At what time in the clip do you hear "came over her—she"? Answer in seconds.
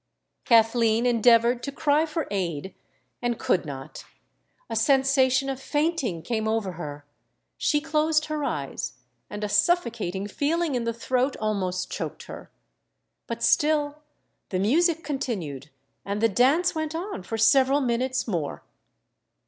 6.23-7.79